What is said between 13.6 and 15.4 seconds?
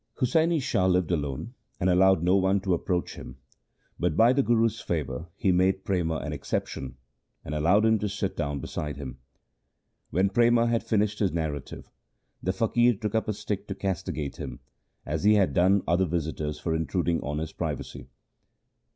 to castigate him, as he